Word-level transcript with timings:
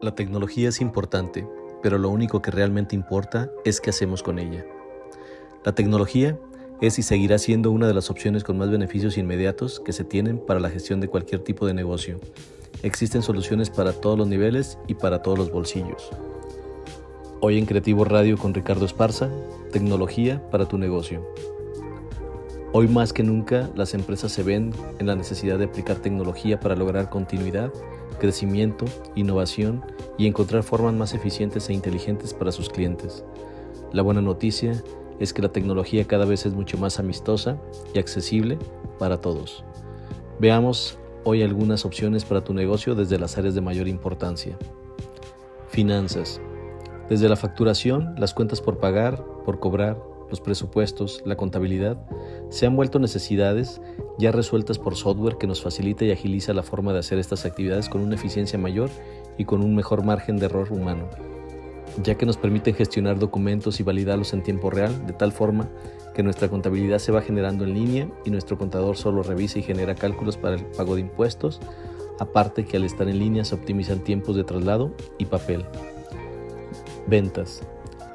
La 0.00 0.14
tecnología 0.14 0.68
es 0.68 0.80
importante, 0.80 1.44
pero 1.82 1.98
lo 1.98 2.08
único 2.10 2.40
que 2.40 2.52
realmente 2.52 2.94
importa 2.94 3.50
es 3.64 3.80
qué 3.80 3.90
hacemos 3.90 4.22
con 4.22 4.38
ella. 4.38 4.64
La 5.64 5.74
tecnología 5.74 6.38
es 6.80 7.00
y 7.00 7.02
seguirá 7.02 7.36
siendo 7.38 7.72
una 7.72 7.88
de 7.88 7.94
las 7.94 8.08
opciones 8.08 8.44
con 8.44 8.56
más 8.58 8.70
beneficios 8.70 9.18
inmediatos 9.18 9.80
que 9.80 9.92
se 9.92 10.04
tienen 10.04 10.38
para 10.38 10.60
la 10.60 10.70
gestión 10.70 11.00
de 11.00 11.08
cualquier 11.08 11.40
tipo 11.42 11.66
de 11.66 11.74
negocio. 11.74 12.20
Existen 12.84 13.22
soluciones 13.22 13.70
para 13.70 13.92
todos 13.92 14.16
los 14.16 14.28
niveles 14.28 14.78
y 14.86 14.94
para 14.94 15.20
todos 15.20 15.36
los 15.36 15.50
bolsillos. 15.50 16.10
Hoy 17.40 17.58
en 17.58 17.66
Creativo 17.66 18.04
Radio 18.04 18.38
con 18.38 18.54
Ricardo 18.54 18.84
Esparza, 18.84 19.28
tecnología 19.72 20.48
para 20.52 20.68
tu 20.68 20.78
negocio. 20.78 21.26
Hoy 22.70 22.86
más 22.86 23.14
que 23.14 23.22
nunca 23.22 23.70
las 23.74 23.94
empresas 23.94 24.30
se 24.30 24.42
ven 24.42 24.74
en 24.98 25.06
la 25.06 25.16
necesidad 25.16 25.58
de 25.58 25.64
aplicar 25.64 25.96
tecnología 25.96 26.60
para 26.60 26.76
lograr 26.76 27.08
continuidad, 27.08 27.72
crecimiento, 28.20 28.84
innovación 29.14 29.82
y 30.18 30.26
encontrar 30.26 30.62
formas 30.62 30.92
más 30.92 31.14
eficientes 31.14 31.70
e 31.70 31.72
inteligentes 31.72 32.34
para 32.34 32.52
sus 32.52 32.68
clientes. 32.68 33.24
La 33.90 34.02
buena 34.02 34.20
noticia 34.20 34.82
es 35.18 35.32
que 35.32 35.40
la 35.40 35.48
tecnología 35.48 36.04
cada 36.04 36.26
vez 36.26 36.44
es 36.44 36.52
mucho 36.52 36.76
más 36.76 36.98
amistosa 36.98 37.58
y 37.94 37.98
accesible 37.98 38.58
para 38.98 39.18
todos. 39.18 39.64
Veamos 40.38 40.98
hoy 41.24 41.42
algunas 41.42 41.86
opciones 41.86 42.26
para 42.26 42.44
tu 42.44 42.52
negocio 42.52 42.94
desde 42.94 43.18
las 43.18 43.38
áreas 43.38 43.54
de 43.54 43.62
mayor 43.62 43.88
importancia. 43.88 44.58
Finanzas. 45.70 46.38
Desde 47.08 47.30
la 47.30 47.36
facturación, 47.36 48.14
las 48.18 48.34
cuentas 48.34 48.60
por 48.60 48.76
pagar, 48.76 49.24
por 49.46 49.58
cobrar, 49.58 49.98
los 50.30 50.40
presupuestos, 50.40 51.22
la 51.24 51.36
contabilidad, 51.36 51.98
se 52.50 52.66
han 52.66 52.76
vuelto 52.76 52.98
necesidades 52.98 53.80
ya 54.18 54.32
resueltas 54.32 54.78
por 54.78 54.96
software 54.96 55.38
que 55.38 55.46
nos 55.46 55.62
facilita 55.62 56.04
y 56.04 56.10
agiliza 56.10 56.52
la 56.52 56.62
forma 56.62 56.92
de 56.92 56.98
hacer 56.98 57.18
estas 57.18 57.44
actividades 57.44 57.88
con 57.88 58.00
una 58.00 58.16
eficiencia 58.16 58.58
mayor 58.58 58.90
y 59.36 59.44
con 59.44 59.62
un 59.62 59.74
mejor 59.74 60.04
margen 60.04 60.36
de 60.38 60.46
error 60.46 60.72
humano, 60.72 61.08
ya 62.02 62.16
que 62.16 62.26
nos 62.26 62.36
permiten 62.36 62.74
gestionar 62.74 63.18
documentos 63.18 63.80
y 63.80 63.82
validarlos 63.82 64.32
en 64.32 64.42
tiempo 64.42 64.70
real, 64.70 65.06
de 65.06 65.12
tal 65.12 65.32
forma 65.32 65.68
que 66.14 66.22
nuestra 66.22 66.48
contabilidad 66.48 66.98
se 66.98 67.12
va 67.12 67.22
generando 67.22 67.64
en 67.64 67.74
línea 67.74 68.08
y 68.24 68.30
nuestro 68.30 68.58
contador 68.58 68.96
solo 68.96 69.22
revisa 69.22 69.60
y 69.60 69.62
genera 69.62 69.94
cálculos 69.94 70.36
para 70.36 70.56
el 70.56 70.64
pago 70.64 70.96
de 70.96 71.02
impuestos, 71.02 71.60
aparte 72.18 72.64
que 72.64 72.76
al 72.76 72.84
estar 72.84 73.08
en 73.08 73.20
línea 73.20 73.44
se 73.44 73.54
optimizan 73.54 74.02
tiempos 74.02 74.34
de 74.34 74.42
traslado 74.42 74.92
y 75.18 75.26
papel. 75.26 75.64
Ventas. 77.06 77.62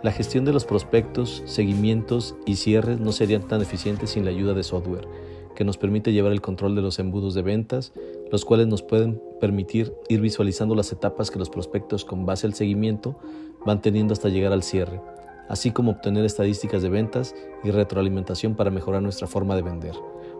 La 0.03 0.11
gestión 0.11 0.43
de 0.43 0.51
los 0.51 0.65
prospectos, 0.65 1.43
seguimientos 1.45 2.35
y 2.45 2.57
cierres 2.57 2.99
no 2.99 3.13
serían 3.13 3.47
tan 3.47 3.61
eficientes 3.61 4.09
sin 4.09 4.25
la 4.25 4.31
ayuda 4.31 4.53
de 4.53 4.63
software, 4.63 5.07
que 5.55 5.63
nos 5.63 5.77
permite 5.77 6.11
llevar 6.11 6.33
el 6.33 6.41
control 6.41 6.75
de 6.75 6.81
los 6.81 6.99
embudos 6.99 7.33
de 7.33 7.41
ventas, 7.41 7.93
los 8.29 8.43
cuales 8.43 8.67
nos 8.67 8.81
pueden 8.83 9.21
permitir 9.39 9.93
ir 10.09 10.19
visualizando 10.19 10.75
las 10.75 10.91
etapas 10.91 11.31
que 11.31 11.39
los 11.39 11.49
prospectos 11.49 12.03
con 12.03 12.25
base 12.25 12.45
al 12.45 12.53
seguimiento 12.53 13.17
van 13.65 13.81
teniendo 13.81 14.11
hasta 14.11 14.27
llegar 14.27 14.51
al 14.51 14.63
cierre, 14.63 14.99
así 15.47 15.71
como 15.71 15.91
obtener 15.91 16.25
estadísticas 16.25 16.81
de 16.81 16.89
ventas 16.89 17.33
y 17.63 17.71
retroalimentación 17.71 18.55
para 18.55 18.71
mejorar 18.71 19.01
nuestra 19.01 19.27
forma 19.27 19.55
de 19.55 19.61
vender. 19.61 19.95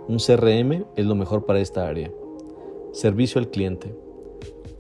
Un 0.10 0.18
CRM 0.18 0.86
es 0.98 1.06
lo 1.06 1.16
mejor 1.16 1.46
para 1.46 1.62
esta 1.62 1.88
área. 1.88 2.12
Servicio 2.92 3.40
al 3.40 3.50
cliente. 3.50 3.96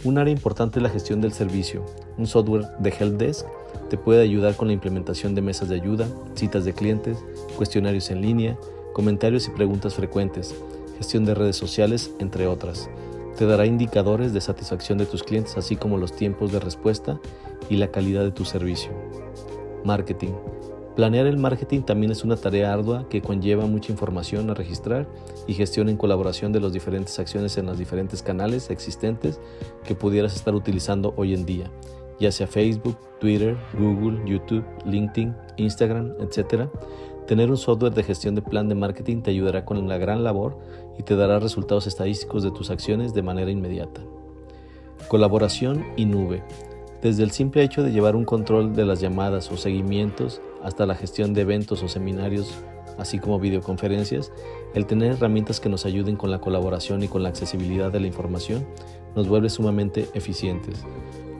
Un 0.04 0.18
área 0.18 0.34
importante 0.34 0.80
es 0.80 0.84
la 0.84 0.90
gestión 0.90 1.22
del 1.22 1.32
servicio. 1.32 1.86
Un 2.18 2.28
software 2.28 2.66
de 2.80 2.90
helpdesk 2.90 3.46
te 3.90 3.98
puede 3.98 4.22
ayudar 4.22 4.58
con 4.58 4.68
la 4.68 4.74
implementación 4.74 5.34
de 5.34 5.42
mesas 5.42 5.70
de 5.70 5.76
ayuda, 5.76 6.08
citas 6.36 6.66
de 6.66 6.74
clientes, 6.74 7.24
cuestionarios 7.56 8.12
en 8.12 8.22
línea, 8.22 8.58
comentarios 8.92 9.48
y 9.48 9.52
preguntas 9.52 9.96
frecuentes, 9.96 10.54
gestión 10.98 11.24
de 11.24 11.36
redes 11.36 11.56
sociales, 11.56 12.12
entre 12.20 12.48
otras. 12.48 12.90
Te 13.38 13.46
dará 13.46 13.66
indicadores 13.66 14.34
de 14.34 14.42
satisfacción 14.42 14.98
de 14.98 15.06
tus 15.06 15.24
clientes, 15.24 15.56
así 15.58 15.78
como 15.78 15.98
los 15.98 16.14
tiempos 16.14 16.52
de 16.52 16.60
respuesta 16.60 17.20
y 17.70 17.78
la 17.78 17.88
calidad 17.88 18.24
de 18.24 18.32
tu 18.32 18.44
servicio. 18.44 18.92
Marketing. 19.86 20.34
Planear 20.96 21.26
el 21.26 21.40
marketing 21.40 21.82
también 21.82 22.12
es 22.12 22.24
una 22.24 22.36
tarea 22.36 22.72
ardua 22.72 23.10
que 23.10 23.22
conlleva 23.22 23.66
mucha 23.66 23.92
información 23.92 24.52
a 24.52 24.54
registrar 24.54 25.08
y 25.48 25.56
gestión 25.56 25.90
en 25.90 25.98
colaboración 25.98 26.52
de 26.52 26.60
las 26.60 26.72
diferentes 26.72 27.18
acciones 27.18 27.58
en 27.58 27.66
los 27.66 27.80
diferentes 27.80 28.22
canales 28.22 28.70
existentes 28.70 29.40
que 29.84 29.96
pudieras 29.96 30.36
estar 30.36 30.54
utilizando 30.54 31.16
hoy 31.18 31.34
en 31.34 31.48
día, 31.48 31.72
ya 32.20 32.32
sea 32.32 32.46
Facebook, 32.46 32.96
Twitter, 33.20 33.58
Google, 33.74 34.22
YouTube, 34.30 34.64
LinkedIn, 34.86 35.36
Instagram, 35.58 36.14
etc. 36.20 36.70
Tener 37.26 37.50
un 37.50 37.58
software 37.58 37.94
de 37.94 38.04
gestión 38.04 38.36
de 38.36 38.44
plan 38.44 38.70
de 38.70 38.76
marketing 38.76 39.24
te 39.24 39.32
ayudará 39.32 39.66
con 39.66 39.88
la 39.88 39.98
gran 39.98 40.24
labor 40.24 40.60
y 41.00 41.04
te 41.04 41.16
dará 41.16 41.40
resultados 41.40 41.88
estadísticos 41.88 42.44
de 42.44 42.52
tus 42.52 42.70
acciones 42.70 43.16
de 43.16 43.24
manera 43.24 43.50
inmediata. 43.50 44.02
Colaboración 45.08 45.84
y 45.98 46.06
nube. 46.06 46.44
Desde 47.04 47.24
el 47.24 47.32
simple 47.32 47.64
hecho 47.64 47.84
de 47.84 47.92
llevar 47.92 48.16
un 48.16 48.24
control 48.24 48.74
de 48.78 48.86
las 48.86 49.02
llamadas 49.02 49.52
o 49.52 49.58
seguimientos 49.58 50.42
hasta 50.64 50.86
la 50.86 50.96
gestión 50.96 51.34
de 51.34 51.42
eventos 51.42 51.84
o 51.84 51.90
seminarios, 51.90 52.54
así 52.98 53.20
como 53.20 53.42
videoconferencias, 53.42 54.32
el 54.74 54.86
tener 54.86 55.12
herramientas 55.12 55.60
que 55.60 55.68
nos 55.68 55.86
ayuden 55.86 56.16
con 56.16 56.32
la 56.32 56.40
colaboración 56.40 57.04
y 57.04 57.10
con 57.10 57.22
la 57.22 57.28
accesibilidad 57.28 57.92
de 57.92 58.00
la 58.00 58.08
información 58.08 58.66
nos 59.18 59.28
vuelve 59.28 59.50
sumamente 59.50 60.08
eficientes. 60.14 60.86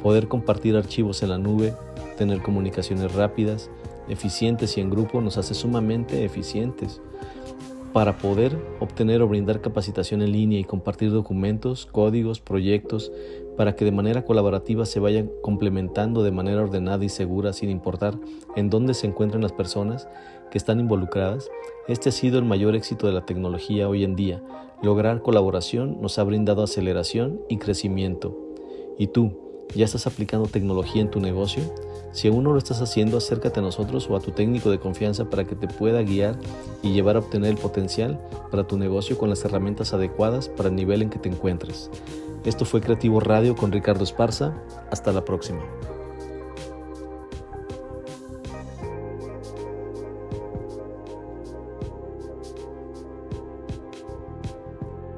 Poder 0.04 0.28
compartir 0.28 0.76
archivos 0.76 1.24
en 1.24 1.30
la 1.30 1.38
nube, 1.38 1.74
tener 2.18 2.42
comunicaciones 2.42 3.14
rápidas, 3.14 3.70
eficientes 4.10 4.78
y 4.78 4.82
en 4.82 4.90
grupo 4.90 5.22
nos 5.22 5.38
hace 5.38 5.54
sumamente 5.54 6.26
eficientes 6.26 7.00
para 7.94 8.18
poder 8.18 8.58
obtener 8.80 9.22
o 9.22 9.28
brindar 9.28 9.62
capacitación 9.62 10.24
en 10.24 10.32
línea 10.32 10.60
y 10.60 10.64
compartir 10.64 11.12
documentos, 11.12 11.86
códigos, 11.86 12.42
proyectos, 12.42 13.12
para 13.58 13.76
que 13.76 13.86
de 13.86 13.92
manera 13.92 14.26
colaborativa 14.26 14.86
se 14.86 15.00
vayan 15.00 15.30
complementando 15.42 16.24
de 16.24 16.32
manera 16.32 16.64
ordenada 16.64 17.04
y 17.06 17.10
segura 17.10 17.54
sin 17.54 17.70
importar 17.70 18.16
en 18.56 18.70
dónde 18.70 18.94
se 18.94 19.08
encuentran 19.08 19.42
las 19.42 19.52
personas 19.52 20.08
que 20.52 20.58
están 20.58 20.80
involucradas, 20.80 21.50
este 21.88 22.10
ha 22.10 22.12
sido 22.12 22.40
el 22.40 22.46
mayor 22.46 22.76
éxito 22.76 23.08
de 23.08 23.14
la 23.14 23.26
tecnología 23.26 23.90
hoy 23.90 24.04
en 24.04 24.16
día. 24.16 24.42
Lograr 24.82 25.22
colaboración 25.22 26.02
nos 26.02 26.20
ha 26.20 26.24
brindado 26.24 26.64
aceleración 26.64 27.42
y 27.50 27.58
crecimiento. 27.58 28.38
¿Y 28.98 29.08
tú, 29.08 29.32
ya 29.76 29.86
estás 29.86 30.06
aplicando 30.06 30.48
tecnología 30.48 31.02
en 31.02 31.10
tu 31.10 31.20
negocio? 31.20 31.64
Si 32.12 32.28
aún 32.28 32.44
no 32.44 32.52
lo 32.52 32.60
estás 32.60 32.82
haciendo, 32.82 33.18
acércate 33.18 33.60
a 33.60 33.64
nosotros 33.64 34.08
o 34.10 34.16
a 34.16 34.20
tu 34.20 34.32
técnico 34.32 34.70
de 34.70 34.80
confianza 34.80 35.30
para 35.30 35.46
que 35.46 35.56
te 35.56 35.68
pueda 35.68 36.04
guiar 36.04 36.38
y 36.84 36.94
llevar 36.94 37.16
a 37.16 37.20
obtener 37.20 37.50
el 37.50 37.58
potencial 37.58 38.20
para 38.52 38.68
tu 38.68 38.78
negocio 38.78 39.18
con 39.18 39.30
las 39.30 39.44
herramientas 39.44 39.94
adecuadas 39.94 40.48
para 40.50 40.70
el 40.70 40.76
nivel 40.76 41.02
en 41.02 41.10
que 41.10 41.18
te 41.18 41.30
encuentres. 41.30 41.90
Esto 42.46 42.66
fue 42.66 42.82
Creativo 42.82 43.22
Radio 43.22 43.56
con 43.56 43.72
Ricardo 43.72 44.04
Esparza. 44.04 44.54
Hasta 44.92 45.14
la 45.14 45.24
próxima. 45.24 45.62